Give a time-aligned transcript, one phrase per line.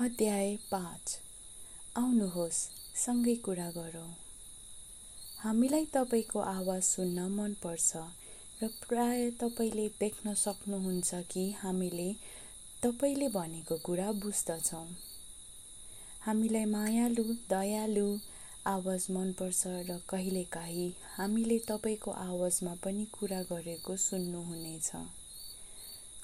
[0.00, 1.18] अध्याय पाँच।
[1.96, 2.60] आउनुहोस्
[2.96, 4.12] सँगै कुरा गरौँ।
[5.38, 7.96] हामीलाई तपाईँको आवाज सुन्न मनपर्छ
[8.62, 12.08] र प्राय तपाईँले देख्न सक्नुहुन्छ कि हामीले
[12.82, 14.88] तपाईँले भनेको कुरा बुझ्दछौँ।
[16.24, 18.08] हामीलाई मायालु दयालु
[18.66, 24.90] आवाज मनपर्छ र कहिलेकाहीँ हामीले तपाईँको आवाजमा पनि कुरा गरेको सुन्नुहुनेछ।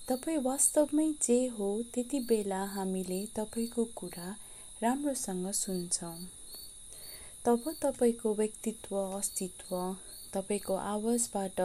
[0.09, 4.29] तपाईँ वास्तवमै जे हो त्यति बेला हामीले तपाईँको कुरा
[4.83, 6.19] राम्रोसँग सुन्छौँ।
[7.47, 9.75] तब तपाईँको व्यक्तित्व अस्तित्व
[10.35, 11.61] तपाईँको आवाजबाट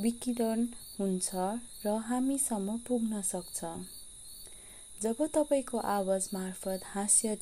[0.00, 0.66] विकिरण
[0.98, 1.28] हुन्छ
[1.84, 3.64] र हामीसम्म पुग्न सक्छ।
[5.02, 7.36] जब तपाईँको आवाज मार्फत हास्य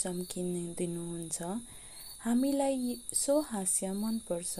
[0.78, 1.42] दिनुहुन्छ
[2.20, 4.54] हामीलाई सो हास्य मनपर्छ।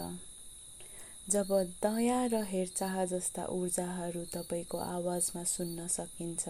[1.30, 1.48] जब
[1.82, 6.48] दया र हेरचाह जस्ता ऊर्जाहरू तपाईँको आवाजमा सुन्न सकिन्छ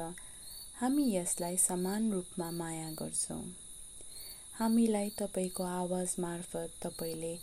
[0.81, 3.45] हामी यसलाई समान रूपमा माया गर्छौँ।
[4.59, 7.35] हामीलाई तपाईँको आवाज मार्फत तपाईँले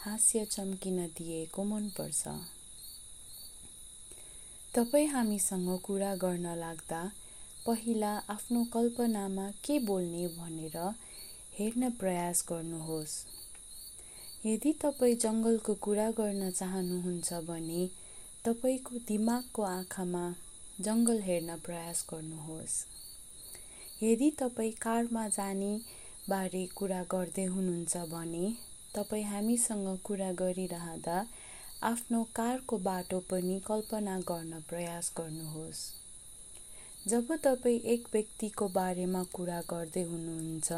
[0.00, 2.22] हास्य चम्किन दिएको मनपर्छ।
[4.74, 7.02] तपाईँ हामीसँग कुरा गर्न लाग्दा
[7.66, 10.76] पहिला आफ्नो कल्पनामा के बोल्ने भनेर
[11.58, 13.24] हेर्न प्रयास गर्नुहोस्।
[14.48, 17.80] यदि तपाईँ जङ्गलको कुरा गर्न चाहनुहुन्छ भने
[18.44, 20.22] तपाईँको दिमागको आँखामा
[20.80, 22.76] जङ्गल हेर्न प्रयास गर्नुहोस्।
[24.02, 25.72] यदि तपाईँ कारमा जाने
[26.28, 28.46] बारे कुरा गर्दै हुनुहुन्छ भने
[28.94, 31.18] तपाईँ हामीसँग कुरा गरिरहँदा
[31.82, 35.82] आफ्नो कारको बाटो पनि कल्पना गर्न प्रयास गर्नुहोस्।
[37.08, 40.72] जब तपाईँ एक व्यक्तिको बारेमा कुरा गर्दै हुनुहुन्छ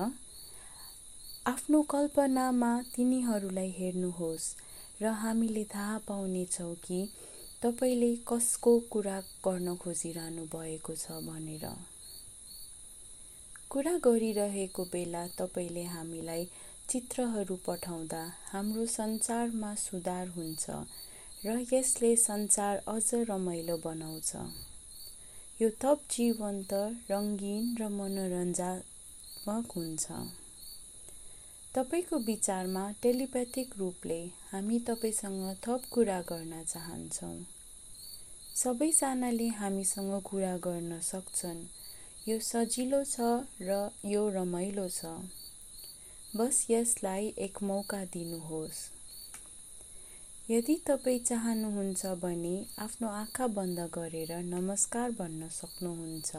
[1.47, 4.49] आफ्नो कल्पनामा तिनीहरूलाई हेर्नुहोस्
[5.03, 6.99] र हामीले थाहा पाउनेछौँ कि
[7.63, 11.65] तपाईँले कसको कुरा गर्न खोजिरहनु भएको छ भनेर।
[13.71, 16.45] कुरा गरिरहेको बेला तपाईँले हामीलाई
[16.89, 18.21] चित्रहरू पठाउँदा
[18.53, 20.71] हाम्रो सञ्चारमा सुधार हुन्छ
[21.47, 24.31] र यसले सञ्चार अझ रमाइलो बनाउँछ।
[25.63, 26.73] यो थप जीवन्त
[27.11, 30.21] रङ्गीन र मनोरञ्जनात्मक हुन्छ।
[31.75, 34.19] तपाईँको विचारमा टेलिप्याथिक रूपले
[34.53, 37.37] हामी तपाईँसँग थप कुरा गर्न चाहन्छौँ।
[38.57, 41.61] सबैजनाले हामीसँग कुरा गर्न सक्छन्।
[42.29, 43.29] यो सजिलो छ
[43.63, 45.15] र यो रमाइलो छ।
[46.37, 48.83] बस यसलाई एक मौका दिनुहोस्।
[50.51, 56.37] यदि तपाईँ चाहनुहुन्छ भने आफ्नो आँखा बन्द गरेर नमस्कार भन्न सक्नुहुन्छ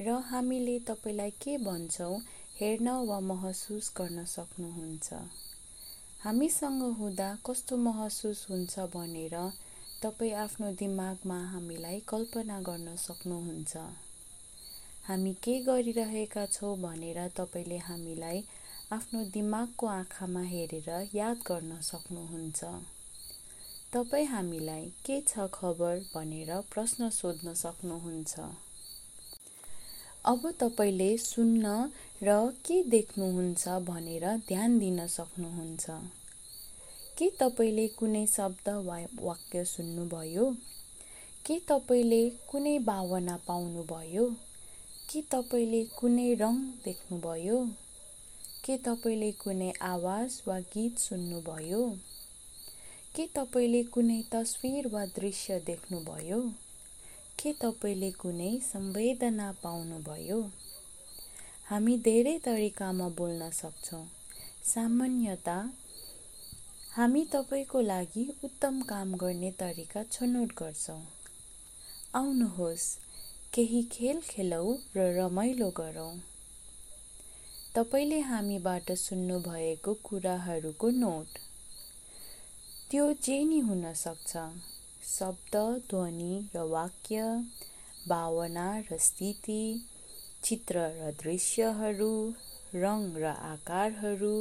[0.00, 2.16] र हामीले तपाईँलाई के भन्छौँ
[2.60, 5.12] हेर्न वा महसुस गर्न सक्नुहुन्छ।
[6.24, 9.34] हामीसँग हुँदा कस्तो महसुस हुन्छ भनेर
[10.02, 13.76] तपाईँ आफ्नो दिमागमा हामीलाई कल्पना गर्न सक्नुहुन्छ।
[15.08, 18.44] हामी के गरिरहेका छौँ भनेर तपाईँले हामीलाई
[18.92, 22.64] आफ्नो दिमागको आँखामा हेरेर याद गर्न सक्नुहुन्छ।
[23.92, 28.38] तपाईँ हामीलाई के छ खबर भनेर प्रश्न सोध्न सक्नुहुन्छ।
[30.26, 31.66] अब तपाईँले सुन्न
[32.26, 35.86] र के देख्नुहुन्छ भनेर ध्यान दिन सक्नुहुन्छ?
[37.18, 40.50] के तपाईँले कुनै शब्द वा वाक्य सुन्नुभयो?
[41.46, 44.30] के तपाईँले कुनै भावना पाउनुभयो?
[45.12, 47.66] के तपाईँले कुनै रङ देख्नुभयो?
[48.64, 51.90] के तपाईँले कुनै आवाज वा गीत सुन्नुभयो?
[53.16, 56.42] के तपाईँले कुनै तस्विर वा दृश्य देख्नुभयो?
[57.42, 60.42] के तपाईँले कुनै संवेदना पाउनुभयो?
[61.66, 64.00] हामी धेरै तरिकामा बोल्न सक्छौँ।
[64.64, 65.54] सामान्यता
[66.92, 71.00] हामी तपाईँको लागि उत्तम काम गर्ने तरिका छनौट गर्छौँ।
[72.14, 72.88] आउनुहोस्
[73.54, 76.12] केही खेल खेलौँ र रमाइलो गरौँ।
[77.74, 81.40] तपाईँले हामीबाट सुन्नुभएको कुराहरूको नोट।
[82.90, 85.56] त्यो जे नि हुन शब्द
[85.90, 87.24] ध्वनि र वाक्य
[88.08, 89.60] भावना र स्थिति
[90.44, 92.12] चित्र र दृश्यहरू
[92.74, 94.34] रङ र आकारहरू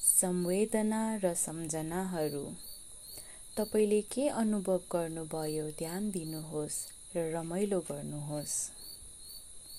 [0.00, 2.42] संवेदना र सम्झनाहरू।
[3.56, 6.78] तपाईँले के अनुभव गर्नुभयो ध्यान दिनुहोस्
[7.16, 8.54] र रमाइलो गर्नुहोस्।